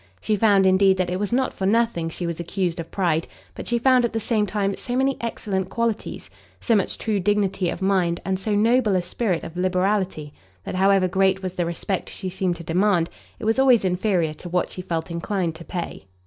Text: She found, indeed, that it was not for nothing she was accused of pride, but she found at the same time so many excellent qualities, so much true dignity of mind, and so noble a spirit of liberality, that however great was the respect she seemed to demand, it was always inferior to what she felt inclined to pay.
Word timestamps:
She 0.19 0.35
found, 0.35 0.65
indeed, 0.65 0.97
that 0.97 1.11
it 1.11 1.19
was 1.19 1.31
not 1.31 1.53
for 1.53 1.67
nothing 1.67 2.09
she 2.09 2.25
was 2.25 2.39
accused 2.39 2.79
of 2.79 2.89
pride, 2.89 3.27
but 3.53 3.67
she 3.67 3.77
found 3.77 4.03
at 4.03 4.13
the 4.13 4.19
same 4.19 4.47
time 4.47 4.75
so 4.75 4.95
many 4.95 5.15
excellent 5.21 5.69
qualities, 5.69 6.27
so 6.59 6.73
much 6.75 6.97
true 6.97 7.19
dignity 7.19 7.69
of 7.69 7.83
mind, 7.83 8.19
and 8.25 8.39
so 8.39 8.55
noble 8.55 8.95
a 8.95 9.03
spirit 9.03 9.43
of 9.43 9.55
liberality, 9.55 10.33
that 10.63 10.73
however 10.73 11.07
great 11.07 11.43
was 11.43 11.53
the 11.53 11.67
respect 11.67 12.09
she 12.09 12.29
seemed 12.29 12.55
to 12.55 12.63
demand, 12.63 13.11
it 13.37 13.45
was 13.45 13.59
always 13.59 13.85
inferior 13.85 14.33
to 14.33 14.49
what 14.49 14.71
she 14.71 14.81
felt 14.81 15.11
inclined 15.11 15.53
to 15.53 15.63
pay. 15.63 16.07